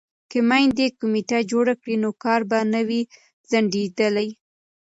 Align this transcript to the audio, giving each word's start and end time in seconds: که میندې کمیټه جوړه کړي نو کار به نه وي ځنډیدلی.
که 0.31 0.37
میندې 0.49 0.85
کمیټه 0.99 1.39
جوړه 1.51 1.73
کړي 1.81 1.95
نو 2.03 2.09
کار 2.23 2.41
به 2.49 2.59
نه 2.73 2.81
وي 2.87 3.01
ځنډیدلی. 3.49 4.29